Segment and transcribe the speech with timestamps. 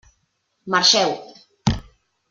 [0.71, 1.11] Marxeu!